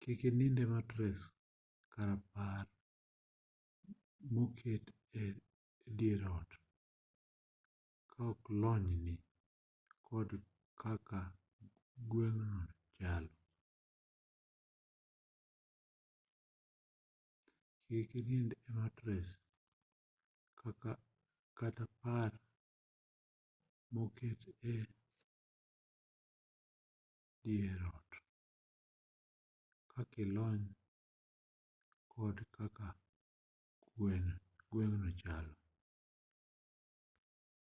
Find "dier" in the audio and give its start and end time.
5.98-6.22